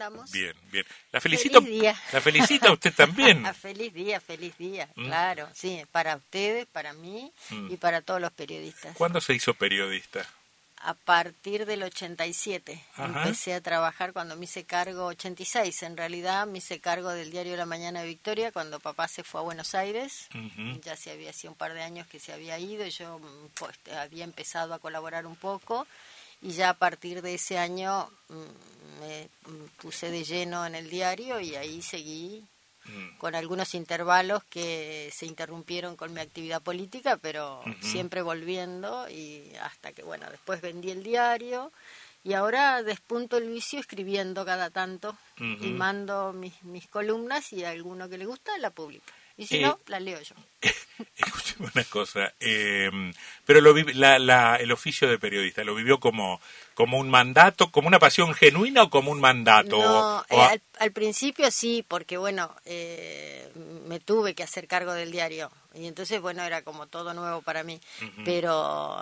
[0.00, 0.30] andamos.
[0.30, 0.84] Bien, bien.
[1.12, 1.60] La felicito.
[1.60, 1.96] Feliz día.
[2.12, 3.44] La felicita usted también.
[3.54, 5.04] Feliz día, feliz día, Mm.
[5.06, 7.72] claro, sí, para ustedes, para mí Mm.
[7.72, 8.96] y para todos los periodistas.
[8.96, 10.26] ¿Cuándo se hizo periodista?
[10.82, 13.04] A partir del 87 Ajá.
[13.04, 17.54] empecé a trabajar cuando me hice cargo, 86 en realidad, me hice cargo del diario
[17.58, 20.28] La Mañana de Victoria cuando papá se fue a Buenos Aires.
[20.82, 23.48] Ya se había sido un par de años que se había ido y yo mm,
[23.58, 25.86] pues, había empezado a colaborar un poco
[26.42, 29.28] y ya a partir de ese año mm, me
[29.76, 32.44] puse de lleno en el diario y ahí seguí
[32.84, 33.18] Mm.
[33.18, 39.92] con algunos intervalos que se interrumpieron con mi actividad política, pero siempre volviendo y hasta
[39.92, 41.72] que, bueno, después vendí el diario
[42.24, 47.70] y ahora despunto el vicio escribiendo cada tanto y mando mis, mis columnas y a
[47.70, 49.12] alguno que le gusta la publica.
[49.40, 50.34] Y si Eh, no, la leo yo.
[51.16, 52.34] Escúcheme una cosa.
[52.40, 52.90] eh,
[53.46, 56.42] pero lo la- la- el oficio de periodista, ¿lo vivió como,
[56.74, 59.78] como un mandato, como una pasión genuina o como un mandato?
[59.78, 63.50] No, O- eh, o a- al, al principio sí, porque bueno, eh,
[63.86, 67.62] me tuve que hacer cargo del diario y entonces bueno, era como todo nuevo para
[67.64, 67.80] mí,
[68.24, 68.98] pero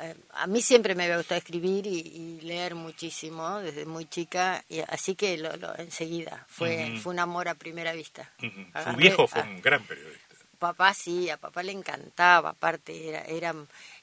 [0.00, 4.64] eh, a mí siempre me había gustado escribir y, y leer muchísimo desde muy chica,
[4.68, 8.30] y así que lo, lo- enseguida fue, fue un amor a primera vista.
[8.38, 8.48] Ujú.
[8.48, 10.34] Su Agarré viejo fue a- un gran periodista.
[10.58, 13.54] Papá sí, a papá le encantaba, aparte era era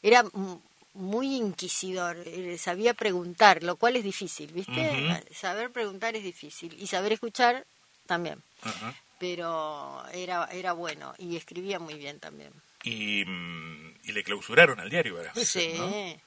[0.02, 0.24] era
[0.94, 4.82] muy inquisidor, eh, sabía preguntar, lo cual es difícil, ¿viste?
[5.34, 7.66] Saber preguntar es difícil y saber escuchar
[8.06, 8.96] también, Ajá.
[9.20, 12.52] Pero era era bueno y escribía muy bien también.
[12.84, 15.78] Y, mm, y le clausuraron al diario varias veces, Sí.
[15.78, 16.22] ¿no?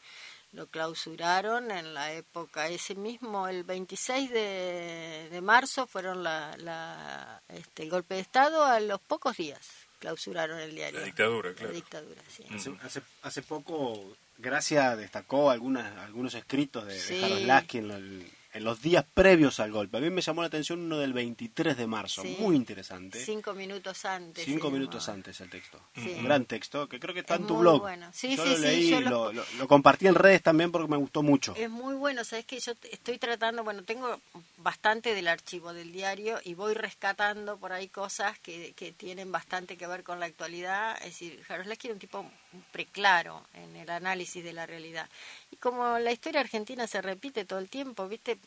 [0.52, 7.42] Lo clausuraron en la época, ese mismo, el 26 de, de marzo fueron la, la,
[7.48, 9.60] este, el golpe de Estado, a los pocos días
[9.98, 11.00] clausuraron el diario.
[11.00, 11.72] La dictadura, La claro.
[11.74, 12.44] dictadura, sí.
[12.54, 17.22] Hace, hace, hace poco, Gracia destacó algunas, algunos escritos de, de Sí.
[17.22, 19.98] Harold Lasky en, el- en los días previos al golpe.
[19.98, 22.36] A mí me llamó la atención uno del 23 de marzo, Sí.
[22.40, 23.22] muy interesante.
[23.22, 24.44] Cinco minutos antes.
[24.44, 25.78] Cinco minutos antes el texto.
[25.94, 26.14] Sí.
[26.18, 27.80] Un gran texto que creo que está Es en tu muy blog.
[27.82, 28.10] bueno.
[28.14, 30.88] Sí, yo sí, lo sí, leí yo lo- lo, lo- compartí en redes también porque
[30.88, 31.54] me gustó mucho.
[31.56, 34.18] Es muy bueno, sabes que yo estoy tratando, bueno, tengo
[34.56, 39.76] bastante del archivo del diario y voy rescatando por ahí cosas que, que tienen bastante
[39.76, 40.96] que ver con la actualidad.
[40.98, 42.24] Es decir, Jaroslavsky era un tipo
[42.72, 45.08] preclaro en el análisis de la realidad.
[45.50, 48.38] Y como la historia argentina se repite todo el tiempo, ¿viste?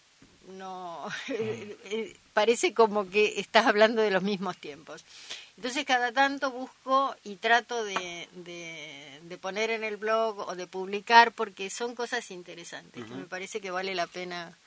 [0.47, 5.06] No, eh, parece como que estás hablando de los mismos tiempos.
[5.56, 10.67] Entonces cada tanto busco y trato de, de, de poner en el blog o de
[10.67, 14.57] publicar porque son cosas interesantes que me parece que vale la pena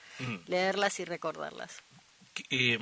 [0.46, 1.82] leerlas y recordarlas.
[2.50, 2.78] Eh,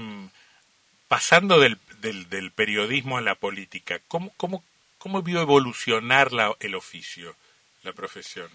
[1.08, 4.62] pasando del, del, del periodismo a la política, ¿cómo, cómo,
[5.02, 7.34] cómo vio evolucionar la, el oficio,
[7.82, 8.48] la profesión?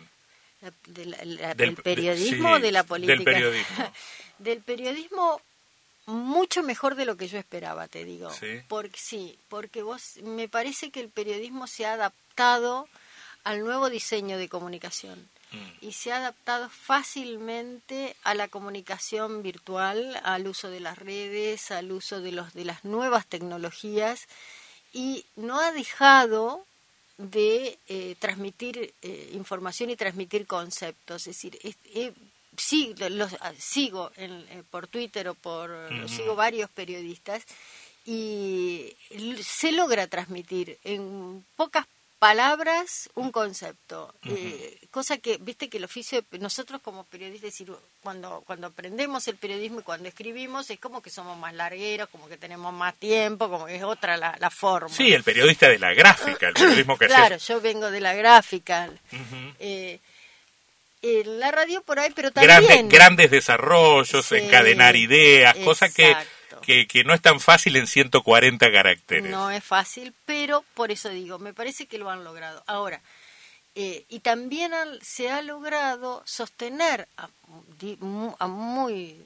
[0.61, 3.15] La- de la- la- Del- ¿Del periodismo sí, o de la política?
[3.15, 3.93] del periodismo.
[4.39, 5.41] Del periodismo
[6.05, 8.31] mucho mejor de lo que yo esperaba, te digo.
[8.31, 8.61] Sí.
[8.67, 12.87] Porque sí, porque vos me parece que el periodismo se ha adaptado
[13.43, 15.57] al nuevo diseño de comunicación Mm.
[15.87, 21.91] y se ha adaptado fácilmente a la comunicación virtual, al uso de las redes, al
[21.93, 24.27] uso de los de las nuevas tecnologías
[24.97, 26.65] y no ha dejado
[27.17, 31.21] de eh, transmitir eh, información y transmitir conceptos.
[31.27, 32.13] Es decir, es- eh,
[32.57, 35.69] sí, lo- los, ah, sigo en- por Twitter o por
[36.09, 37.43] sigo varios periodistas
[38.05, 38.95] y
[39.43, 41.85] se logra transmitir en pocas
[42.19, 47.71] palabras un concepto eh, cosa que viste que el oficio de- nosotros como periodistas decir,
[48.01, 52.27] cuando cuando aprendemos el periodismo y cuando escribimos es como que somos más largueros como
[52.27, 54.89] que tenemos más tiempo como que es otra la, la forma.
[54.89, 58.89] Sí, el periodista de la gráfica, el periodismo que claro yo vengo de la gráfica.
[59.59, 59.99] Eh,
[61.03, 66.15] en la radio por ahí pero también grandes desarrollos, Sí, encadenar ideas, cosas que,
[66.47, 66.65] exacto.
[66.65, 69.29] que, que no es tan fácil en 140 caracteres.
[69.31, 72.63] No es fácil, pero por eso digo, me parece que lo han logrado.
[72.67, 73.01] Ahora,
[73.75, 79.17] eh, y también han- se ha logrado sostener a muy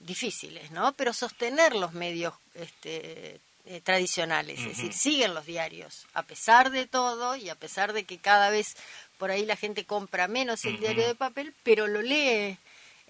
[0.00, 0.92] difíciles, ¿no?
[0.94, 6.86] Pero sostener los medios este, eh, tradicionales, es decir, siguen los diarios, a pesar de
[6.86, 8.76] todo y a pesar de que cada vez
[9.18, 12.58] por ahí la gente compra menos el diario de papel, pero lo lee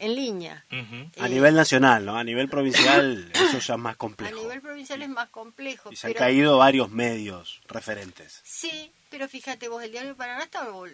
[0.02, 0.64] en línea.
[0.70, 2.16] A Eh, nivel nacional, ¿no?
[2.16, 4.34] A nivel provincial eso ya es más A complejo.
[4.40, 5.90] nivel provincial es más complejo.
[5.92, 8.40] Y se han caído varios medios referentes.
[8.44, 10.44] Sí, pero fíjate vos, el diario de Paraná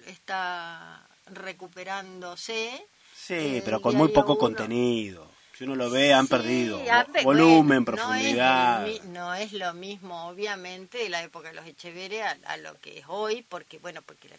[0.07, 2.85] está, recuperándose.
[3.15, 4.41] Sí, El pero con muy poco Uno.
[4.41, 5.29] contenido.
[5.57, 6.81] Si uno lo ve, han Sí, perdido.
[6.89, 8.81] han Volumen, bueno, profundidad.
[8.83, 12.23] No es, el mi- no es lo mismo, obviamente, de la época de los Echeverre
[12.23, 14.37] a, a lo que es hoy, porque, bueno, porque la,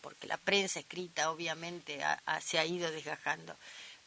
[0.00, 3.54] porque la prensa escrita, obviamente, ha- ha- se ha ido desgajando.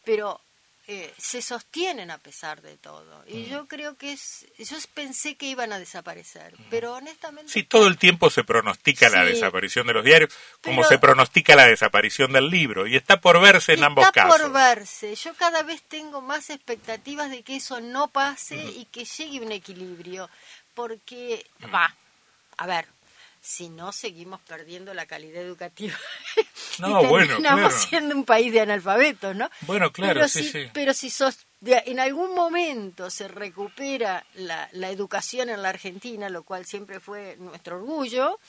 [0.04, 0.42] Pero
[0.88, 3.24] eh, se sostienen a pesar de todo.
[3.28, 7.52] Y yo creo que es, yo pensé que iban a desaparecer, pero honestamente...
[7.52, 11.68] Sí, todo el tiempo se pronostica la desaparición de los diarios, como se pronostica la
[11.68, 14.42] desaparición del libro, y está por verse en ambos Está casos.
[14.42, 15.16] por verse.
[15.16, 19.52] Yo cada vez tengo más expectativas de que eso no pase y que llegue un
[19.52, 20.30] equilibrio.
[20.74, 21.96] Porque, va,
[22.58, 22.88] a ver,
[23.42, 25.96] si no seguimos perdiendo la calidad educativa.
[26.80, 27.86] No, y bueno, terminamos claro.
[27.90, 29.50] siendo un país de analfabetos, ¿no?
[29.62, 30.70] Bueno, claro, pero sí, si, sí.
[30.74, 36.30] Pero si sos, de- en algún momento se recupera la, la educación en la Argentina,
[36.30, 38.40] lo cual siempre fue nuestro orgullo,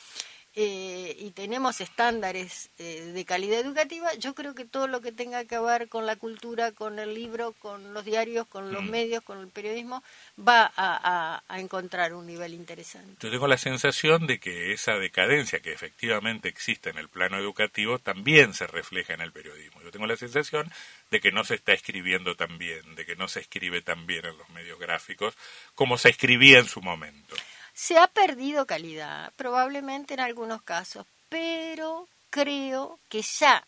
[0.55, 5.45] eh, y tenemos estándares eh, de calidad educativa, yo creo que todo lo que tenga
[5.47, 8.73] que ver con la cultura, con el libro, con los diarios, con Mm.
[8.73, 10.03] los medios, con el periodismo,
[10.39, 13.17] va a, a- a encontrar un nivel interesante.
[13.27, 17.99] Yo tengo la sensación de que esa decadencia que efectivamente existe en el plano educativo
[17.99, 19.81] también se refleja en el periodismo.
[19.83, 20.71] Yo tengo la sensación
[21.11, 24.27] de que no se está escribiendo tan bien, de que no se escribe tan bien
[24.27, 25.35] en los medios gráficos
[25.75, 27.35] como se escribía en su momento.
[27.75, 33.65] Se ha perdido calidad, probablemente en algunos casos, pero creo que ya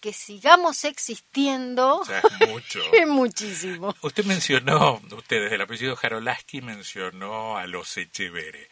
[0.00, 2.80] que sigamos existiendo O sea, es mucho.
[2.92, 3.94] es muchísimo.
[4.02, 8.68] Usted mencionó, usted desde el apellido Jarolaski mencionó a los Echevere.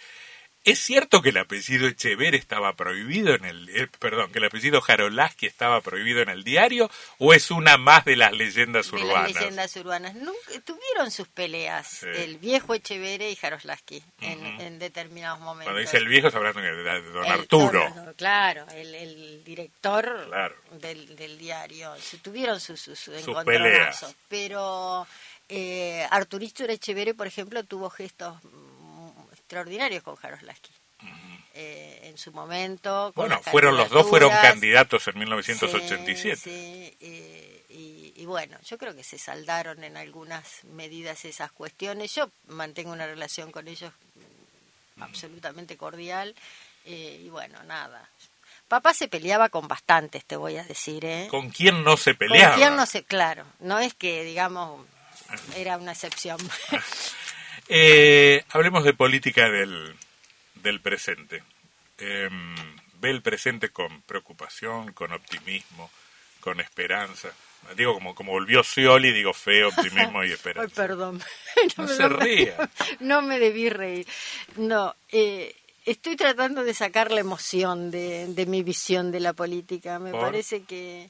[0.64, 4.80] ¿Es cierto que el apellido Echevere estaba prohibido en el, eh, perdón, que el apellido
[4.80, 9.32] Jarolaski estaba prohibido en el diario o es una más de las leyendas de urbanas?
[9.32, 10.14] las leyendas urbanas.
[10.14, 12.06] Nunca, tuvieron sus peleas, Sí.
[12.14, 15.66] el viejo Echevere y Jaroslaski, en, en determinados momentos.
[15.66, 17.92] Cuando dice el viejo está hablando de don El- Arturo.
[17.94, 20.54] don- claro, el, el director Claro.
[20.80, 21.92] del, del diario.
[22.22, 24.16] Tuvieron sus, sus, sus Sus encontronazos, peleas.
[24.28, 25.06] Pero
[25.50, 28.38] eh, Arturito Echevere, por ejemplo, tuvo gestos
[29.44, 30.72] extraordinarios con Jaroslaski.
[31.56, 33.12] Eh, en su momento.
[33.14, 36.36] con Bueno, fueron los dos fueron candidatos en 1987.
[36.36, 41.52] Sí, sí, eh, y, y bueno, yo creo que se saldaron en algunas medidas esas
[41.52, 42.14] cuestiones.
[42.14, 43.92] Yo mantengo una relación con ellos
[44.98, 46.34] absolutamente cordial
[46.86, 48.08] eh, y bueno, nada.
[48.66, 51.28] Papá se peleaba con bastantes, te voy a decir, ¿eh?
[51.30, 52.56] ¿Con quién no se Con peleaba?
[52.56, 54.86] quién no sé, claro, no es que digamos
[55.54, 56.38] era una excepción.
[57.68, 59.94] Eh, hablemos de política del,
[60.56, 61.42] del presente.
[61.98, 62.54] Em,
[63.00, 65.90] ve el presente con preocupación, con optimismo,
[66.40, 67.30] con esperanza.
[67.76, 70.74] Digo, como, como volvió Scioli, digo fe, optimismo y Ay, esperanza.
[70.74, 71.22] perdón.
[71.78, 72.70] No me- se ría.
[73.00, 74.06] No me debí reír.
[74.56, 75.54] No, eh,
[75.86, 79.98] estoy tratando de sacar la emoción de, de mi visión de la política.
[79.98, 80.20] Me ¿Por?
[80.20, 81.08] parece que...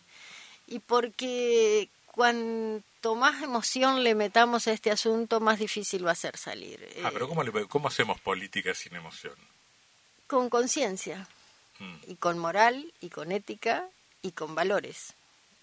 [0.67, 6.37] Y porque cuanto más emoción le metamos a este asunto, más difícil va a ser
[6.37, 6.79] salir.
[7.03, 9.35] Ah, Eh, pero ¿cómo, le- ¿cómo hacemos política sin emoción?
[10.27, 11.27] Con conciencia,
[11.81, 11.95] Mm.
[12.07, 13.89] y con moral, y con ética,
[14.23, 15.15] y con valores.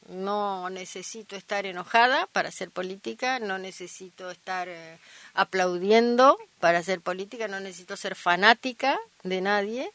[0.10, 4.98] No necesito estar enojada para hacer política, no necesito estar eh,
[5.34, 9.92] aplaudiendo para hacer política, no necesito ser fanática de nadie,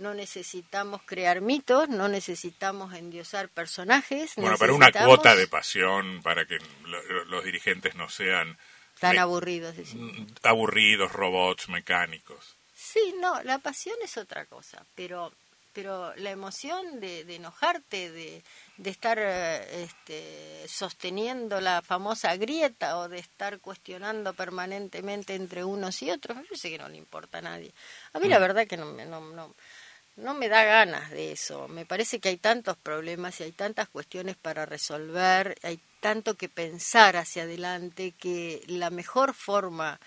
[0.00, 4.32] no necesitamos crear mitos, no necesitamos endiosar personajes.
[4.36, 8.58] Bueno, para una cuota de pasión, para que lo- los dirigentes no sean
[8.98, 9.76] Tan me- aburridos.
[9.94, 12.56] mm, aburridos, robots, mecánicos.
[12.74, 15.32] Sí, no, la pasión es otra cosa, pero
[15.72, 18.42] pero la emoción de, de enojarte, de,
[18.76, 26.02] de estar eh, este, sosteniendo la famosa grieta o de estar cuestionando permanentemente entre unos
[26.02, 27.72] y otros, yo sé que no le importa a nadie.
[28.12, 29.54] A mí la verdad que no, me- no, no,
[30.20, 31.68] no me da ganas de eso.
[31.68, 36.48] Me parece que hay tantos problemas y hay tantas cuestiones para resolver, hay tanto que
[36.48, 39.98] pensar hacia adelante que la mejor forma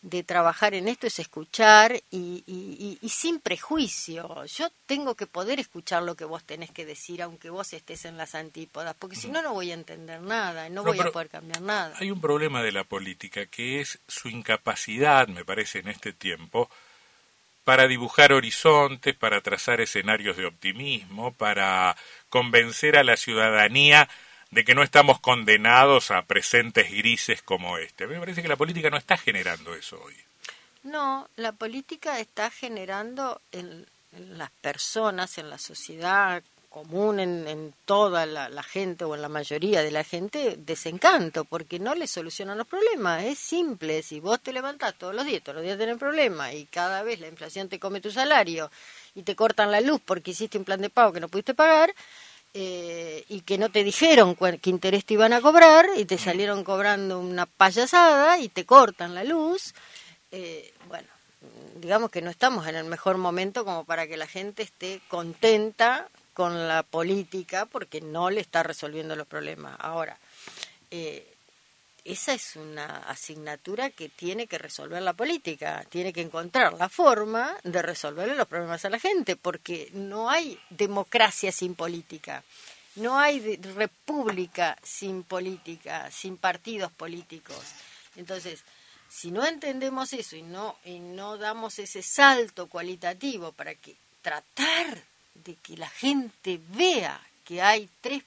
[0.00, 4.44] de trabajar en esto es escuchar y, y- y- y sin prejuicio.
[4.44, 8.16] Yo tengo que poder escuchar lo que vos tenés que decir, aunque vos estés en
[8.16, 11.28] las antípodas, porque si no, no voy a entender nada, no, No, voy a poder
[11.28, 11.94] cambiar nada.
[11.98, 16.70] Hay un problema de la política que es su incapacidad, me parece, en este tiempo,
[17.68, 21.98] para dibujar horizontes, para trazar escenarios de optimismo, para
[22.30, 24.08] convencer a la ciudadanía
[24.50, 28.04] de que no estamos condenados a presentes grises como este.
[28.04, 30.14] A mí me parece que la política no está generando eso hoy.
[30.82, 36.42] No, la política está generando en, en las personas, en la sociedad
[36.82, 41.78] común, en, en toda la, gente o en la mayoría de la gente, desencanto, porque
[41.78, 43.24] no le solucionan los problemas.
[43.24, 46.66] Es simple, si vos te levantás todos los días, todos los días tenés problemas y
[46.66, 48.70] cada vez la inflación te come tu salario
[49.14, 51.94] y te cortan la luz porque hiciste un plan de pago que no pudiste pagar,
[52.54, 56.64] eh, y que no te dijeron qué interés te iban a cobrar y te salieron
[56.64, 59.74] cobrando una payasada y te cortan la luz,
[60.32, 61.06] eh, bueno,
[61.76, 66.08] digamos que no estamos en el mejor momento como para que la gente esté contenta
[66.38, 69.74] con la política porque no le está resolviendo los problemas.
[69.80, 70.16] Ahora,
[70.88, 71.34] eh,
[72.04, 77.56] esa es una asignatura que tiene que resolver la política, tiene que encontrar la forma
[77.64, 82.44] de resolverle los problemas a la gente, porque no hay democracia sin política,
[82.94, 87.64] no hay república sin política, sin partidos políticos.
[88.14, 88.62] Entonces,
[89.08, 95.02] si no entendemos eso y no, y no damos ese salto cualitativo para que tratar
[95.44, 98.22] de que la gente vea que hay tres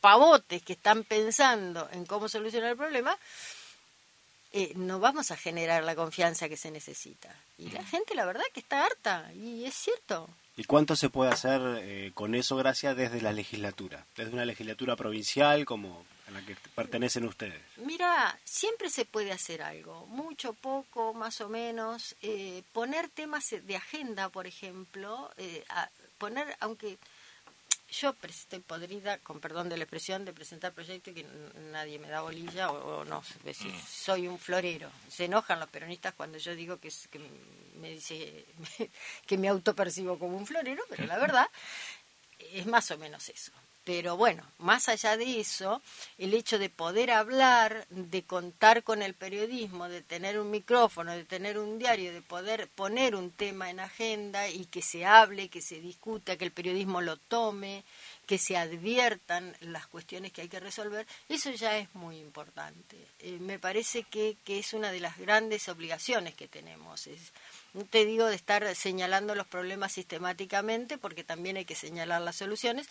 [0.00, 3.16] pavotes que están pensando en cómo solucionar el problema,
[4.52, 7.34] eh, no vamos a generar la confianza que se necesita.
[7.58, 10.28] Y la gente, la verdad, que está harta, y es cierto.
[10.56, 14.04] ¿Y cuánto se puede hacer eh, con eso, gracias, desde la legislatura?
[14.16, 17.60] Desde una legislatura provincial como a la que pertenecen ustedes.
[17.76, 22.16] Mira, siempre se puede hacer algo, mucho, poco, más o menos.
[22.22, 25.30] Eh, poner temas de agenda, por ejemplo,
[26.18, 26.98] poner, aunque
[27.90, 31.26] yo estoy podrida, con perdón de la expresión, de presentar proyectos que
[31.72, 33.80] nadie me da bolilla o, no, decir, mm.
[33.86, 34.90] soy un florero.
[35.08, 37.20] Se enojan los peronistas cuando yo digo que, que
[37.80, 38.44] me dice
[39.26, 41.48] que me autopercibo como un florero, pero la verdad
[42.38, 43.52] es más o menos eso.
[43.84, 45.80] Pero bueno, más allá de eso,
[46.18, 51.24] el hecho de poder hablar, de contar con el periodismo, de tener un micrófono, de
[51.24, 55.62] tener un diario, de poder poner un tema en agenda y que se hable, que
[55.62, 57.84] se discuta, que el periodismo lo tome,
[58.30, 62.96] que se adviertan las cuestiones que hay que resolver, eso ya es muy importante.
[63.18, 67.08] Eh, me parece que, que, es una de las grandes obligaciones que tenemos.
[67.08, 67.32] Es,
[67.74, 72.36] no te digo de estar señalando los problemas sistemáticamente, porque también hay que señalar las
[72.36, 72.88] soluciones,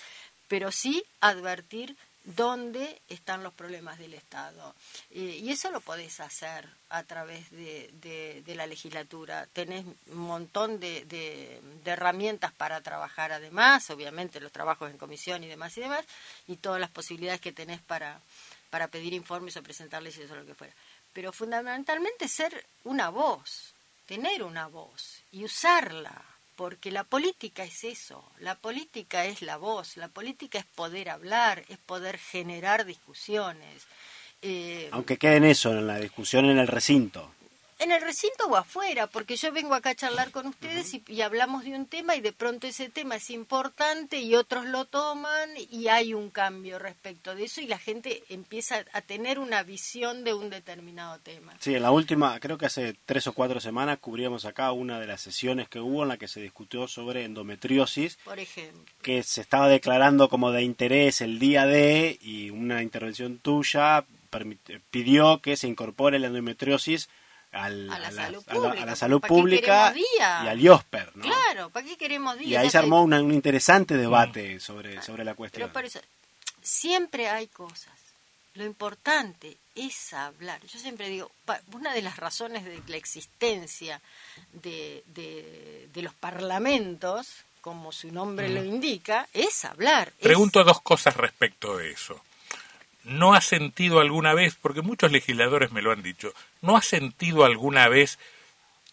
[0.49, 1.95] pero sí advertir
[2.35, 4.75] dónde están los problemas del Estado.
[5.09, 9.47] y eso lo podés hacer a través de, la legislatura.
[9.53, 15.77] Tenés un montón de, herramientas para trabajar además, obviamente los trabajos en comisión y demás
[15.77, 16.05] y demás,
[16.47, 18.19] y todas las posibilidades que tenés para,
[18.69, 20.73] para pedir informes o presentarles y eso lo que fuera.
[21.13, 23.73] Pero fundamentalmente ser una voz,
[24.05, 26.21] tener una voz y usarla
[26.59, 31.63] porque la política es eso, la política es la voz, la política es poder hablar,
[31.69, 33.87] es poder generar discusiones.
[34.41, 37.31] Eh, Aunque quede en eso, en la discusión en el recinto
[37.79, 41.63] en el recinto o afuera, porque yo vengo acá a charlar con ustedes y, hablamos
[41.63, 45.87] de un tema y de pronto ese tema es importante y otros lo toman y
[45.87, 50.33] hay un cambio respecto de eso y la gente empieza a tener una visión de
[50.33, 51.53] un determinado tema.
[51.59, 55.07] Sí, en la última, creo que hace tres o cuatro semanas cubríamos acá una de
[55.07, 58.17] las sesiones que hubo en la que se discutió sobre endometriosis.
[58.25, 58.83] Por ejemplo.
[59.01, 64.03] Que se estaba declarando como de interés el día de y una intervención tuya
[64.91, 67.09] pidió que se incorpore la endometriosis
[67.51, 71.15] a, la salud pública, y al IOSPER.
[71.15, 71.23] ¿no?
[71.23, 72.51] Claro, ¿para qué queremos días?
[72.51, 75.69] Y ahí se armó un interesante debate sobre, sobre la cuestión.
[75.73, 75.89] Pero
[76.61, 77.93] siempre hay cosas.
[78.55, 80.59] Lo importante es hablar.
[80.65, 81.31] Yo siempre digo,
[81.71, 84.01] una de las razones de la existencia
[84.53, 88.65] de, de, los parlamentos, como su nombre lo mm.
[88.65, 90.11] indica, es hablar.
[90.19, 92.21] Pregunto dos cosas respecto de eso.
[93.03, 97.45] ¿No ha sentido alguna vez, porque muchos legisladores me lo han dicho, ¿no ha sentido
[97.45, 98.19] alguna vez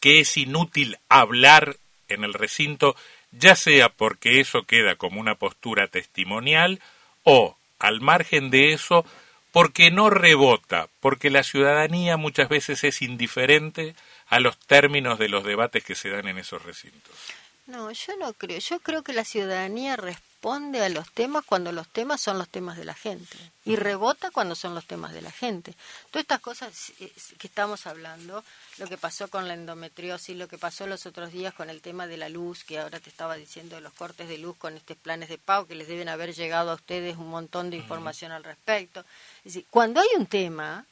[0.01, 1.77] que es inútil hablar
[2.09, 2.97] en el recinto,
[3.33, 6.81] ya sea porque eso queda como una postura testimonial
[7.25, 9.05] o, al margen de eso,
[9.53, 13.95] porque no rebota, porque la ciudadanía muchas veces es indiferente
[14.29, 17.15] a los términos de los debates que se dan en esos recintos?
[17.67, 18.59] No, yo no creo.
[18.61, 22.77] Yo creo que la ciudadanía responde a los temas cuando los temas son los temas
[22.77, 25.75] de la gente y rebota cuando son los temas de la gente.
[26.13, 28.45] Todas estas cosas eh, que estamos hablando,
[28.79, 32.07] lo que pasó con la endometriosis, lo que pasó los otros días con el tema
[32.07, 34.97] de la luz, que ahora te estaba diciendo de los cortes de luz con estos
[34.97, 38.45] planes de pago que les deben haber llegado a ustedes un montón de información al
[38.45, 39.01] respecto.
[39.39, 40.87] Es decir, cuando hay un tema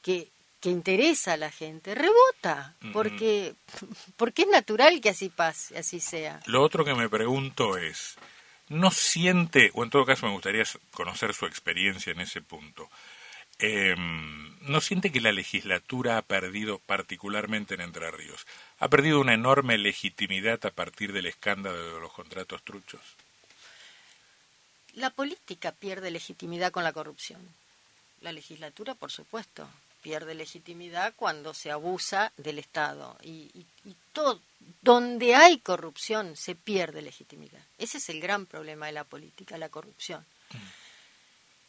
[0.00, 3.54] que que interesa a la gente, rebota, porque,
[4.16, 6.40] porque es natural que así pase, así sea.
[6.46, 8.16] Lo otro que me pregunto es,
[8.68, 12.90] ¿no siente, o en todo caso me gustaría conocer su experiencia en ese punto,
[13.60, 18.44] em, ¿no siente que la legislatura ha perdido, particularmente en Entre Ríos,
[18.80, 23.00] ha perdido una enorme legitimidad a partir del escándalo de los contratos truchos?
[24.94, 27.40] La política pierde legitimidad con la corrupción.
[28.20, 29.68] La legislatura, por supuesto
[30.08, 33.18] pierde legitimidad cuando se abusa del Estado.
[33.22, 33.66] Y,
[34.14, 34.40] todo,
[34.80, 37.60] donde hay corrupción se pierde legitimidad.
[37.76, 40.24] Ese es el gran problema de la política, la corrupción.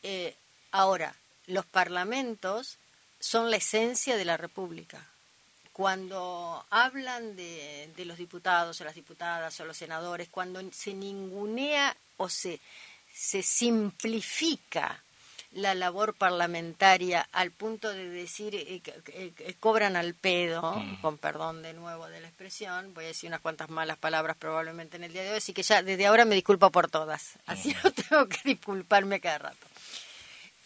[0.03, 0.33] Eh,
[0.71, 1.13] ahora,
[1.47, 2.77] los parlamentos
[3.19, 5.05] son la esencia de la República.
[5.73, 11.93] Cuando hablan de, de los diputados o las diputadas o los senadores, cuando se ningunea
[12.15, 12.61] o se,
[13.13, 15.03] se simplifica
[15.51, 21.01] la labor parlamentaria al punto de decir eh, que, cobran al pedo, mm.
[21.01, 24.97] con perdón de nuevo de la expresión, voy a decir unas cuantas malas palabras probablemente
[24.97, 27.75] en el día de hoy, así que ya desde ahora me disculpo por todas, así
[27.83, 29.67] no tengo que disculparme cada rato.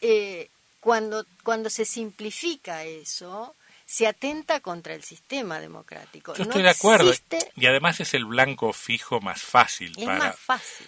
[0.01, 0.49] Eh,
[0.81, 6.35] cuando, cuando se simplifica eso, se atenta contra el sistema democrático.
[6.35, 7.13] Yo estoy de acuerdo.
[7.55, 9.93] Y además es el blanco fijo más fácil.
[9.95, 10.87] Es más fácil.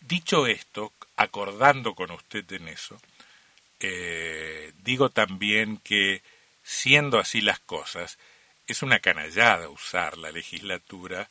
[0.00, 3.00] Dicho esto, acordando con usted en eso,
[3.80, 6.22] eh, digo también que,
[6.62, 8.18] siendo así las cosas,
[8.66, 11.28] es una canallada usar la legislatura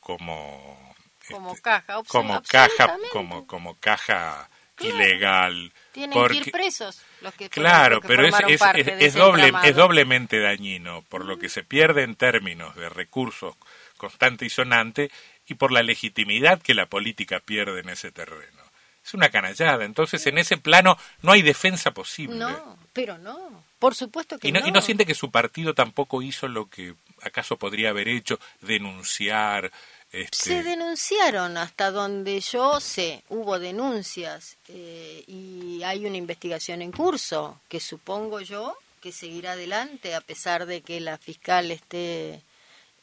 [0.00, 0.94] como
[1.28, 7.48] como este, caja como caja como como caja ilegal tienen que ir presos los que
[7.48, 12.16] claro pero es, es, es, doble, es doblemente dañino por lo que se pierde en
[12.16, 13.56] términos de recursos
[13.96, 15.10] constante y sonante
[15.46, 18.63] y por la legitimidad que la política pierde en ese terreno
[19.04, 19.84] es una canallada.
[19.84, 22.36] Entonces, en ese plano no hay defensa posible.
[22.36, 23.64] No, pero no.
[23.78, 24.66] Por supuesto que y no.
[24.66, 29.70] Y no siente que su partido tampoco hizo lo que acaso podría haber hecho, denunciar.
[30.10, 30.36] Este...
[30.36, 37.60] Se denunciaron hasta donde yo sé, hubo denuncias eh, y hay una investigación en curso
[37.68, 42.40] que supongo yo que seguirá adelante a pesar de que la fiscal esté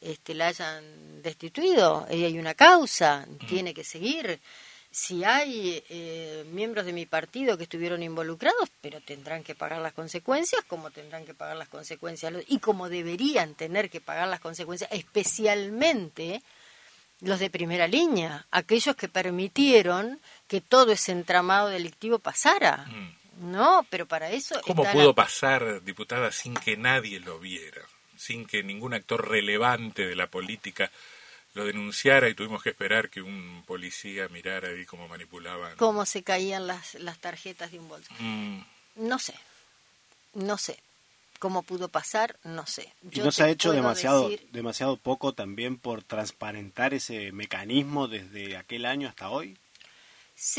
[0.00, 2.06] este, la hayan destituido.
[2.10, 4.40] Y hay una causa, tiene que seguir
[4.92, 9.94] si hay eh, miembros de mi partido que estuvieron involucrados, pero tendrán que pagar las
[9.94, 14.92] consecuencias, como tendrán que pagar las consecuencias y como deberían tener que pagar las consecuencias,
[14.92, 16.42] especialmente
[17.22, 22.84] los de primera línea, aquellos que permitieron que todo ese entramado delictivo pasara.
[22.88, 23.50] Mm.
[23.50, 24.60] No, pero para eso...
[24.60, 27.80] ¿Cómo pudo pasar, diputada, sin que nadie lo viera?
[28.14, 30.90] Sin que ningún actor relevante de la política
[31.54, 35.76] lo denunciara y tuvimos que esperar que un policía mirara ahí cómo manipulaban.
[35.76, 38.12] Cómo se caían las, las tarjetas de un bolso.
[38.18, 38.60] Mm.
[38.96, 39.34] No sé,
[40.34, 40.78] no sé.
[41.38, 42.36] ¿Cómo pudo pasar?
[42.44, 42.92] No sé.
[43.10, 48.86] ¿Y no se ha hecho demasiado, demasiado poco también por transparentar ese mecanismo desde aquel
[48.86, 49.58] año hasta hoy?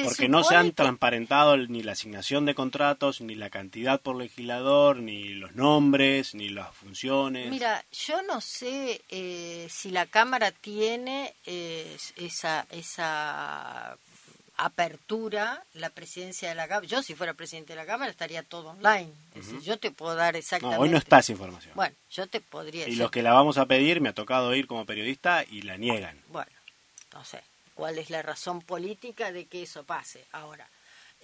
[0.05, 4.97] Porque no se han transparentado ni la asignación de contratos, ni la cantidad por legislador,
[4.97, 7.49] ni los nombres, ni las funciones.
[7.49, 13.97] Mira, yo no sé eh, si la Cámara tiene eh, esa, esa
[14.55, 16.87] apertura, la presidencia de la Cámara.
[16.87, 19.11] Yo, si fuera presidente de la Cámara, estaría todo online.
[19.63, 20.77] yo te puedo dar exactamente.
[20.77, 21.73] No, hoy no está esa información.
[21.75, 22.87] Bueno, yo te podría.
[22.87, 25.75] Y los que la vamos a pedir, me ha tocado ir como periodista y la
[25.75, 26.17] niegan.
[26.29, 26.51] Bueno,
[27.13, 27.41] no sé
[27.73, 30.25] cuál es la razón política de que eso pase.
[30.31, 30.67] Ahora,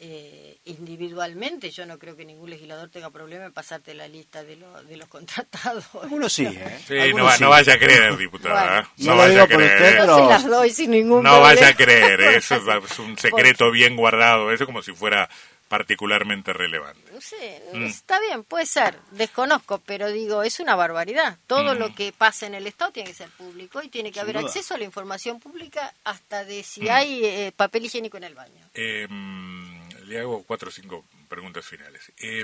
[0.01, 4.57] eh, individualmente yo no creo que ningún legislador tenga problema en pasarte la lista de,
[4.87, 5.85] de los contratados.
[6.01, 6.79] Algunos sí, ¿eh?
[6.87, 8.79] Sí, no, vaya a creer, diputada.
[8.79, 8.85] ¿eh?
[8.97, 10.05] no, vaya a creer.
[10.05, 13.97] No se las doy sin ningún No vaya a creer, eso es un secreto bien
[13.97, 15.29] guardado, eso como si fuera
[15.69, 17.11] particularmente relevante.
[17.21, 17.35] Sí,
[17.73, 17.85] mm.
[17.85, 21.37] está bien, puede ser, desconozco, pero digo, es una barbaridad.
[21.47, 21.95] Todo lo mm.
[21.95, 24.79] que pasa en el Estado tiene que ser público y tiene que haber acceso a
[24.79, 26.89] la información pública hasta de si mm.
[26.89, 28.69] hay eh, papel higiénico en el baño.
[28.73, 32.11] Em, le hago cuatro o cinco preguntas finales.
[32.17, 32.43] Eh,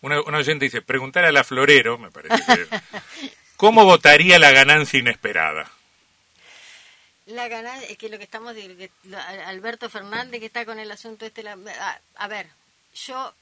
[0.00, 2.66] una, oyente dice, preguntar a la Florero, me parece que...
[3.56, 5.70] ¿Cómo votaría la ganancia inesperada?
[7.30, 8.56] La ganancia, es que lo que estamos
[9.46, 12.48] Alberto Fernández que está con el asunto este, a, ver,
[12.94, 13.32] yo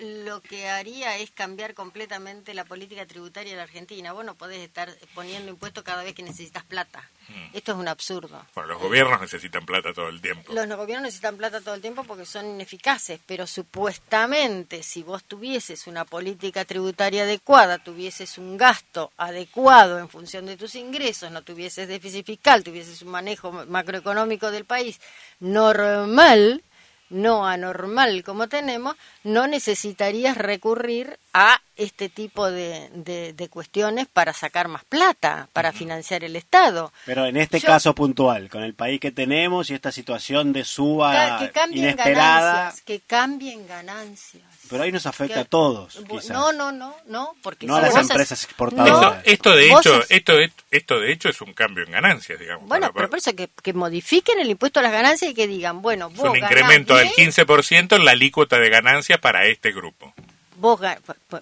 [0.00, 4.12] lo que haría es cambiar completamente la política tributaria de la Argentina.
[4.12, 7.08] Vos no podés estar poniendo impuestos cada vez que necesitas plata.
[7.28, 7.56] Mm.
[7.56, 8.44] Esto es un absurdo.
[8.54, 10.52] Bueno, los gobiernos necesitan plata todo el tiempo.
[10.52, 15.86] Los gobiernos necesitan plata todo el tiempo porque son ineficaces, pero supuestamente si vos tuvieses
[15.86, 21.88] una política tributaria adecuada, tuvieses un gasto adecuado en función de tus ingresos, no tuvieses
[21.88, 25.00] déficit fiscal, tuvieses un manejo macroeconómico del país
[25.40, 26.62] normal,
[27.10, 32.88] no anormal como tenemos, no necesitarías recurrir a este tipo de,
[33.36, 36.92] de, cuestiones para sacar más plata, para financiar el Estado.
[37.06, 41.38] Pero en este caso puntual, con el país que tenemos y esta situación de suba
[41.38, 42.52] que cambien inesperada...
[42.52, 44.49] Ganancias, que cambien ganancias.
[44.70, 45.98] Pero ahí nos afecta a todos.
[46.28, 49.20] No, no, no, no, porque no a las empresas exportadoras.
[49.24, 50.34] esto, de hecho, esto,
[50.70, 52.68] esto de hecho es un cambio en ganancias, digamos.
[52.68, 55.82] Bueno, pero por eso que, que, modifiquen el impuesto a las ganancias y que digan,
[55.82, 60.14] bueno, vos es un incremento del 15% en la alícuota de ganancias para este grupo.
[60.56, 60.80] Vos,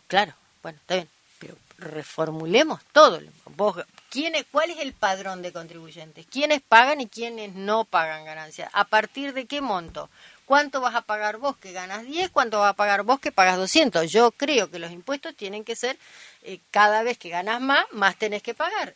[0.06, 3.20] claro, bueno, está bien, pero reformulemos todo.
[3.56, 3.76] Vos,
[4.08, 6.24] ¿quién ¿Cuál es el padrón de contribuyentes?
[6.26, 8.70] ¿Quiénes pagan y quiénes no pagan ganancias?
[8.72, 10.08] ¿A partir de qué monto?
[10.48, 12.30] ¿Cuánto vas a pagar vos que ganas 10?
[12.30, 14.11] ¿Cuánto vas a pagar vos que pagas 200?
[14.11, 15.98] Yo creo que los impuestos tienen que ser,
[16.42, 18.94] eh, cada vez que ganas más, más tenés que pagar.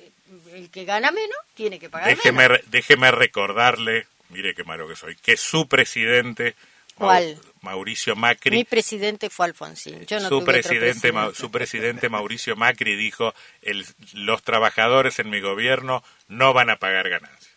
[0.00, 0.10] Eh,
[0.54, 2.68] el que gana menos tiene que pagar déjeme, menos.
[2.68, 6.56] Déjeme recordarle, mire qué malo que soy, que su presidente
[6.96, 7.38] ¿Cuál?
[7.60, 8.56] Mauricio Macri.
[8.56, 10.04] Mi presidente fue Alfonsín.
[10.06, 16.02] Yo no su, presidente, su presidente Mauricio Macri dijo, el, los trabajadores en mi gobierno
[16.26, 17.51] no van a pagar ganancias.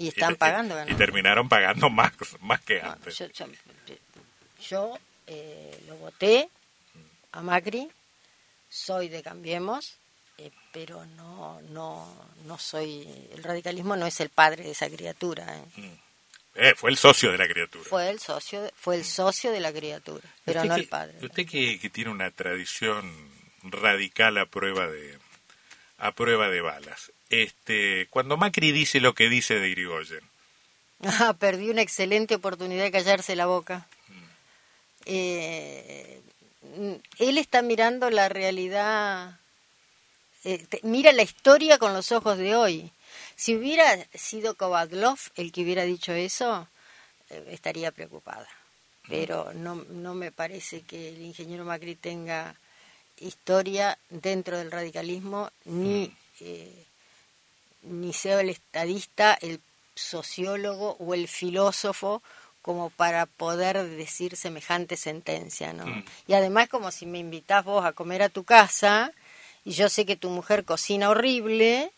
[0.00, 0.82] Y están pagando.
[0.88, 3.22] Y terminaron pagando más, más que antes.
[4.68, 6.48] yo, eh, lo voté
[7.32, 7.86] a Macri,
[8.70, 9.98] soy de Cambiemos,
[10.38, 15.54] eh, pero no, no, no soy, el radicalismo no es el padre de esa criatura.
[15.54, 15.64] ¿eh?
[15.76, 15.92] Mm.
[16.54, 17.84] Eh, fue el socio de la criatura.
[17.84, 21.18] Fue el socio, fue el socio de la criatura, pero no el padre.
[21.20, 23.30] Usted que, que, tiene una tradición
[23.64, 25.18] radical a prueba de
[26.00, 27.12] a prueba de balas.
[27.28, 30.22] Este, cuando Macri dice lo que dice de Irigoyen.
[31.02, 33.86] Ah, perdí una excelente oportunidad de callarse la boca.
[34.08, 34.12] Mm.
[35.06, 36.20] Eh,
[37.18, 39.38] él está mirando la realidad,
[40.44, 42.92] eh, mira la historia con los ojos de hoy
[43.40, 46.68] si hubiera sido Kovadlov el que hubiera dicho eso,
[47.30, 48.46] eh, estaría preocupada.
[49.08, 52.54] Pero no, no me parece que el ingeniero Macri tenga
[53.20, 56.12] historia dentro del radicalismo, ni, mm.
[56.40, 56.84] eh,
[57.82, 59.60] ni sea el estadista, el
[59.94, 62.22] sociólogo o el filósofo
[62.62, 65.86] como para poder decir semejante sentencia, ¿no?
[65.86, 66.04] Mm.
[66.26, 69.12] Y además como si me invitás vos a comer a tu casa
[69.64, 71.90] y yo sé que tu mujer cocina horrible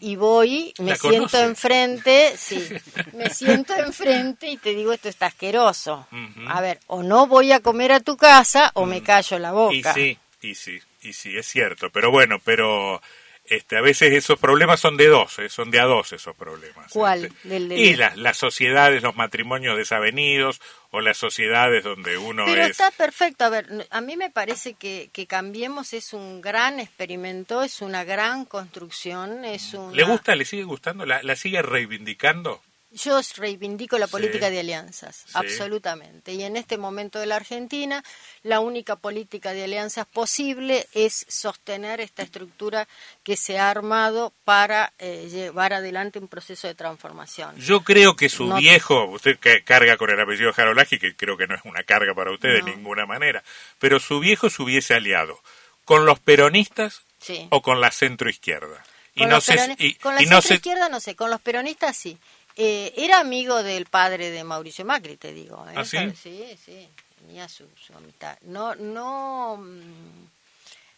[0.00, 2.68] y voy, me siento enfrente, sí,
[3.12, 6.06] me siento enfrente y te digo esto está asqueroso.
[6.48, 9.04] A ver, o no voy a comer a tu casa o me mm.
[9.04, 9.92] callo la boca.
[9.96, 13.00] Y sí, y sí, y sí, es cierto, pero bueno, pero
[13.44, 16.92] este, a veces esos problemas son de dos, eh, son de a dos esos problemas.
[16.92, 17.24] ¿Cuál?
[17.24, 17.56] Este.
[17.56, 22.70] y las, las sociedades, los matrimonios desavenidos o las sociedades donde uno Pero es...
[22.70, 27.62] está perfecto, a ver, a mí me parece que, que Cambiemos es un gran experimento,
[27.62, 29.96] es una gran construcción, es un...
[29.96, 32.60] ¿Le gusta, le sigue gustando, la, la sigue reivindicando?
[32.90, 36.32] Yo reivindico la política de alianzas, absolutamente.
[36.32, 38.02] Y en este momento de la Argentina,
[38.42, 42.88] la única política de alianzas posible es sostener esta estructura
[43.22, 47.56] que se ha armado para eh, llevar adelante un proceso de transformación.
[47.56, 51.56] Yo creo que su viejo, usted carga con el apellido Jarolaski, que creo que no
[51.56, 53.44] es una carga para usted de ninguna manera,
[53.78, 55.42] pero su viejo se hubiese aliado
[55.84, 57.02] con los peronistas
[57.50, 58.82] o con la centroizquierda.
[59.14, 59.56] Y no sé,
[60.00, 62.18] con la centroizquierda no sé, con los peronistas sí.
[62.60, 65.64] Eh, era amigo del padre de Mauricio Macri, te digo.
[65.70, 65.74] ¿eh?
[65.76, 65.96] ¿Ah, sí?
[66.20, 66.88] Sí, sí,
[67.20, 68.36] tenía su, su amistad.
[68.42, 69.58] No, no...
[69.58, 70.26] Mm,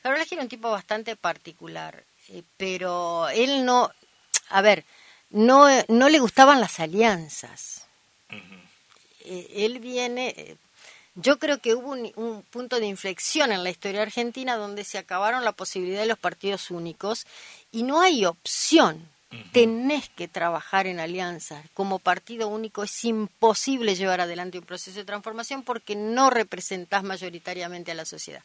[0.03, 3.91] era un tipo bastante particular, eh, pero él no...
[4.49, 4.87] A ver,
[5.29, 7.87] no, no le gustaban las alianzas.
[9.27, 10.57] él viene...
[11.15, 14.97] Yo creo que hubo un, un, punto de inflexión en la historia argentina donde se
[14.97, 17.27] acabaron la posibilidad de los partidos únicos
[17.71, 19.07] y no hay opción
[19.53, 21.65] Tenés que trabajar en alianzas.
[21.73, 27.93] Como partido único es imposible llevar adelante un proceso de transformación porque no representás mayoritariamente
[27.93, 28.43] a la sociedad.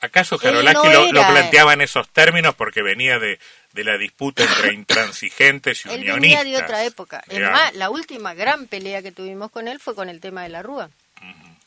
[0.00, 3.38] ¿Acaso Jarolaski lo, planteaba en esos términos porque venía de,
[3.74, 6.14] la disputa entre intransigentes y unionistas?
[6.14, 7.22] Él venía de otra época.
[7.28, 10.50] Es más, la última gran pelea que tuvimos con él fue con el tema de
[10.50, 10.90] la Rúa.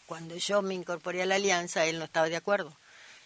[0.06, 2.76] Cuando yo me incorporé a la alianza, él no estaba de acuerdo.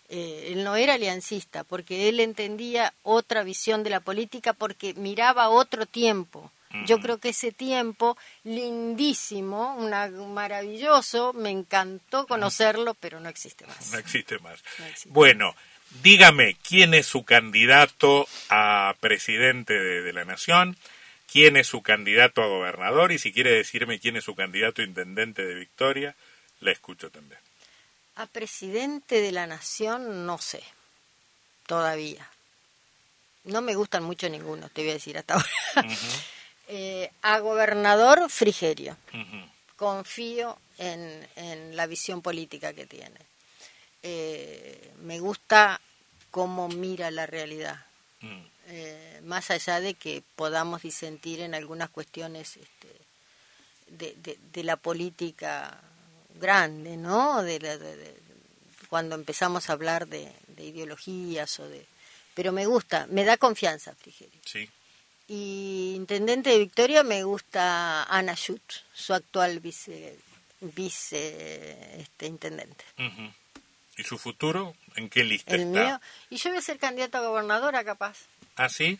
[0.10, 5.50] Eh, él no era aliancista, porque él entendía otra visión de la política, porque miraba
[5.50, 6.52] otro tiempo.
[6.86, 13.92] Yo creo que ese tiempo, lindísimo, una, maravilloso, me encantó conocerlo, pero no existe más.
[13.94, 14.62] No existe más.
[15.06, 15.56] Bueno,
[16.04, 20.76] dígame, ¿quién es su candidato a presidente de, la Nación?
[21.32, 23.12] ¿Quién es su candidato a gobernador?
[23.12, 26.16] Y si quiere decirme quién es su candidato a intendente de Victoria,
[26.60, 27.40] la escucho también.
[28.16, 30.64] A presidente de la nación no sé,
[31.68, 32.30] todavía.
[33.44, 35.50] No me gustan mucho ninguno, te voy a decir hasta ahora.
[36.68, 38.98] Eh, a gobernador, Frigerio.
[39.76, 43.20] Confío en, en, la visión política que tiene.
[44.02, 45.80] Eh, me gusta
[46.32, 47.86] cómo mira la realidad.
[48.22, 48.42] Mm.
[48.68, 52.90] Eh, más allá de que podamos disentir en algunas cuestiones este,
[53.88, 55.80] de, de, de la política
[56.40, 57.44] grande, ¿no?
[57.44, 58.16] De,
[58.90, 61.86] cuando empezamos a hablar de, ideologías o de...
[62.34, 64.40] Pero me gusta, me da confianza, Frigerio.
[64.46, 64.70] Sí.
[65.28, 68.62] Y intendente de Victoria me gusta Ana Schut,
[68.94, 70.18] su actual vice,
[70.62, 72.84] vice este, intendente.
[73.98, 74.76] ¿Y su futuro?
[74.96, 76.00] ¿En qué lista El mío.
[76.30, 78.18] Y yo voy a ser candidata a gobernadora, capaz.
[78.56, 79.00] ¿Ah, sí?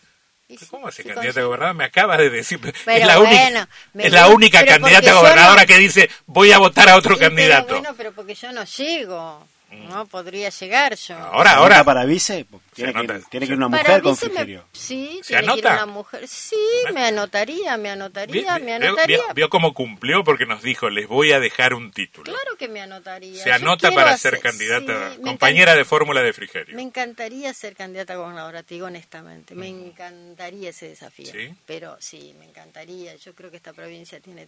[0.70, 1.74] ¿Cómo hace candidata a gobernadora?
[1.74, 2.60] Me acabas de decir.
[2.64, 6.98] es la, única, es la única candidata a gobernadora que dice voy a votar a
[6.98, 7.68] otro candidato.
[7.68, 9.48] Pero bueno, pero porque yo no llego.
[9.72, 11.18] No podría llegar yo.
[11.18, 11.84] Ahora, ahora.
[11.84, 12.46] para vice?
[12.74, 14.66] Tiene, que, tiene que ir una mujer con Frigerio.
[14.72, 16.28] sí, tiene que ir una mujer.
[16.28, 16.56] Sí,
[16.94, 19.20] me anotaría, me anotaría, me anotaría.
[19.34, 22.26] Vio, cómo cumplió porque nos dijo, les voy a dejar un título.
[22.26, 23.44] Claro que me anotaría.
[23.44, 26.76] Se anota para ser candidata, compañera de fórmula de Frigerio.
[26.76, 29.56] Me encantaría ser candidata a gobernadora, te digo honestamente.
[29.56, 31.32] Me encantaría ese desafío.
[31.32, 31.54] ¿Sí?
[31.66, 33.16] Pero sí, me encantaría.
[33.16, 34.48] Yo creo que esta provincia tiene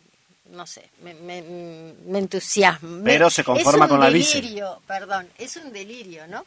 [0.51, 3.03] no sé, me, me, me entusiasma.
[3.03, 4.41] Pero se conforma con la vice.
[4.85, 6.45] Perdón, es un delirio, ¿no?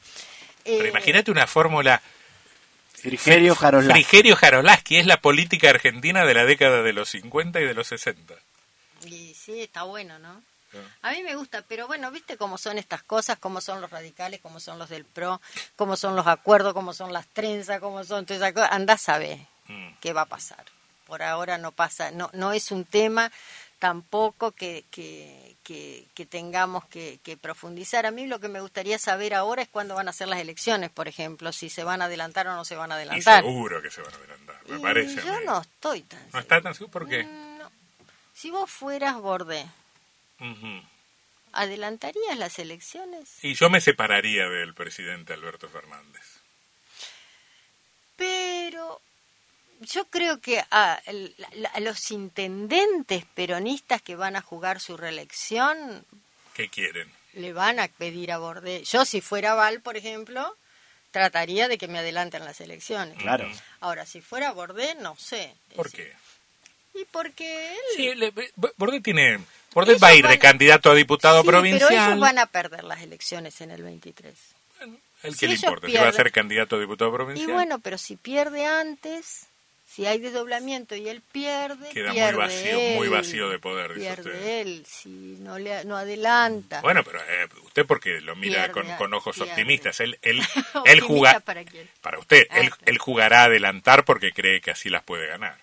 [0.64, 2.02] Pero eh, imagínate una fórmula.
[2.92, 3.92] Frigerio Jarolaski.
[3.92, 7.86] Frigerio Jarolaski es la política argentina de la década de los 50 y de los
[7.88, 8.34] 60.
[9.06, 10.42] Y sí, está bueno, ¿no?
[10.74, 11.08] Ah.
[11.08, 14.40] A mí me gusta, pero bueno, viste cómo son estas cosas, cómo son los radicales,
[14.40, 15.40] cómo son los del PRO,
[15.76, 18.70] cómo son los acuerdos, cómo son las trenzas, cómo son todas esas cosas.
[18.72, 19.94] Andá a ver mm.
[20.00, 20.64] qué va a pasar.
[21.06, 23.32] Por ahora no pasa, no, no es un tema
[23.80, 28.06] tampoco que, que, que, tengamos que, profundizar.
[28.06, 30.90] A mí lo que me gustaría saber ahora es cuándo van a ser las elecciones,
[30.90, 33.42] por ejemplo, si se van a adelantar o no se van a adelantar.
[33.42, 35.16] seguro que se van a adelantar, me parece.
[35.24, 36.92] Yo no estoy tan ¿No está tan seguro?
[36.92, 37.24] ¿Por qué?
[37.24, 37.60] Mm,
[38.34, 39.66] si vos fueras Bordé,
[41.52, 43.42] ¿adelantarías las elecciones?
[43.42, 46.40] Y yo me separaría del presidente Alberto Fernández.
[48.16, 49.00] Pero
[49.80, 51.00] yo creo que a,
[51.80, 56.04] los intendentes peronistas que van a jugar su reelección...
[56.54, 57.10] ¿Qué quieren?
[57.32, 58.84] Le van a pedir a Bordé.
[58.84, 60.56] Yo si fuera Val, por ejemplo,
[61.10, 63.16] trataría de que me adelanten las elecciones.
[63.18, 63.50] Claro.
[63.80, 65.54] Ahora, si fuera Bordé, no sé.
[65.74, 66.12] ¿Por qué?
[66.94, 67.78] Y porque él...
[67.96, 68.10] Sí,
[68.76, 69.40] Bordé tiene...
[69.72, 71.88] Bordé va a ir de candidato a diputado provincial.
[71.88, 74.34] Pero ellos van a perder las elecciones en el 23.
[74.78, 75.86] Bueno, ¿el que le importa?
[75.86, 77.48] si va a ser candidato a diputado provincial.
[77.48, 79.46] Y bueno, pero si pierde antes
[79.90, 83.94] si hay desdoblamiento y él pierde, queda muy vacío, muy vacío de poder.
[83.94, 85.08] Pierde él, si
[85.40, 86.80] no le no adelanta.
[86.80, 90.40] Bueno, pero eh, usted porque lo mira con, con, ojos optimistas, él él
[90.84, 91.64] él juega para,
[92.00, 95.58] para usted, él, ah, él jugará a adelantar porque cree que así las puede ganar.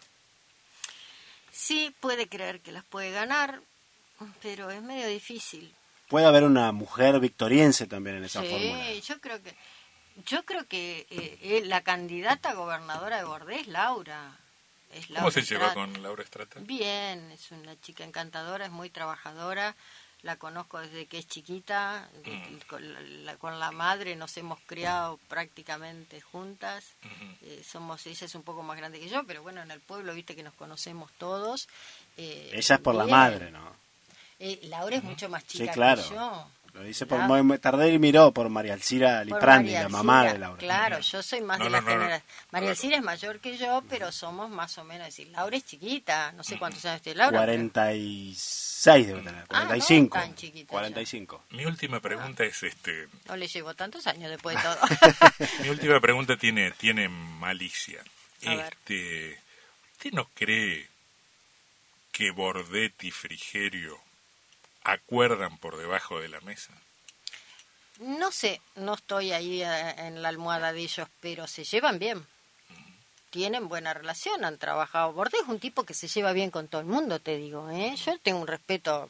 [1.52, 3.62] Sí, puede creer que las puede ganar,
[4.42, 5.74] pero es medio difícil.
[6.10, 8.86] Puede haber una mujer victoriense también en esa fórmula.
[8.88, 9.54] Sí, yo creo que
[10.26, 14.38] yo creo que eh, eh, la candidata gobernadora de Bordés es Laura.
[14.92, 16.60] Es ¿Cómo se lleva con Laura Estrata?
[16.62, 19.76] Bien, es una chica encantadora, es muy trabajadora.
[20.24, 23.38] La conozco desde que es chiquita, mm.
[23.38, 26.86] con, la, madre nos hemos criado prácticamente juntas.
[27.44, 30.16] Eh, somos ella es un poco más grande que yo, pero bueno, en el pueblo
[30.16, 31.68] viste que nos conocemos todos.
[32.18, 33.76] ella es por la madre, ¿no?
[34.64, 36.02] Laura es mucho más chica claro.
[36.02, 36.48] que yo.
[36.78, 37.20] Lo dice por
[37.60, 40.60] Tardé y miró por María Alcira Liprandi, la mamá de Laura.
[40.60, 42.22] Claro, yo soy más de la generación.
[42.52, 45.08] María Alcira es mayor que yo, pero somos más o menos.
[45.08, 47.40] decir, Laura es chiquita, no sé cuántos años tiene Laura.
[47.40, 50.18] 46 debe tener, 45.
[50.18, 51.44] Ah, tan chiquita 45.
[51.50, 53.08] Mi última pregunta es este.
[53.28, 54.78] No le llevo tantos años después de todo.
[55.64, 58.04] Mi última pregunta tiene tiene malicia.
[58.42, 59.40] este,
[59.94, 60.88] ¿Usted no cree
[62.12, 64.07] que Bordetti Frigerio
[64.88, 66.74] acuerdan por debajo de la mesa?
[68.00, 72.26] No sé, no estoy ahí eh, en la almohada de ellos, pero se llevan bien.
[73.30, 75.14] Tienen buena relación, han trabajado.
[75.14, 77.70] Bordé es un tipo que se lleva bien con todo el mundo, te digo.
[77.70, 77.96] ¿eh?
[77.96, 79.10] Yo tengo un respeto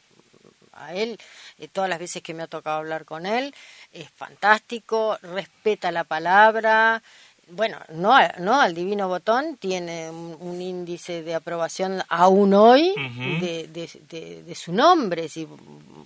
[0.72, 1.18] a él,
[1.58, 3.54] eh, todas las veces que me ha tocado hablar con él,
[3.92, 7.02] es fantástico, respeta la palabra,
[7.50, 12.94] bueno, no, no al Divino Botón tiene un, índice de aprobación aún hoy
[13.40, 15.28] de, de, su nombre.
[15.28, 15.46] Si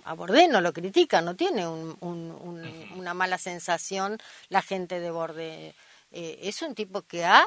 [0.05, 4.17] a Bordé no lo critica, no tiene una mala sensación
[4.49, 5.75] la gente de Bordé.
[6.11, 7.43] Eh, es un tipo que ha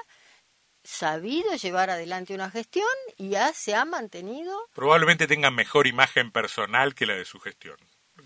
[0.83, 4.69] sabido llevar adelante una gestión y ya se ha mantenido.
[4.75, 7.77] Probablemente tenga mejor imagen personal que la de su gestión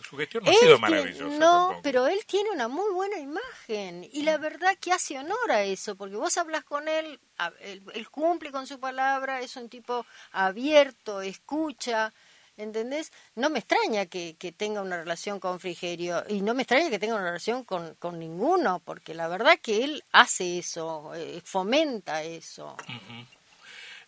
[0.03, 1.39] su gestión no ha sido maravillosa.
[1.39, 5.63] No, pero él tiene una muy buena imagen y la verdad que hace honor a
[5.63, 7.21] eso, porque vos hablas con él,
[7.61, 12.13] él, cumple con su palabra, es un tipo abierto, escucha.
[12.57, 13.11] ¿Entendés?
[13.37, 17.15] No me extraña que, tenga una relación con Frigerio y no me extraña que tenga
[17.15, 22.77] una relación con, con ninguno, porque la verdad que él hace eso, eh, fomenta eso.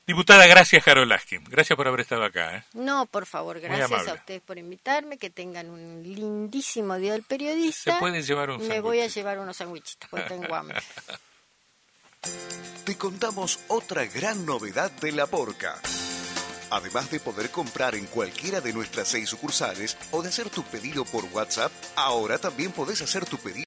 [0.06, 1.38] Diputada, gracias, Jarolaski.
[1.48, 2.56] Gracias por haber estado acá.
[2.56, 2.64] ¿eh?
[2.74, 5.16] No, por favor, gracias a ustedes por invitarme.
[5.16, 7.94] Que tengan un lindísimo día del periodista.
[7.94, 10.80] Se puede llevar un Me voy a llevar unos sándwichitos porque tengo hambre.
[12.84, 15.80] Te contamos otra gran novedad de La Porca.
[16.70, 21.04] Además de poder comprar en cualquiera de nuestras seis sucursales o de hacer tu pedido
[21.04, 23.60] por WhatsApp, ahora también podés hacer tu pedido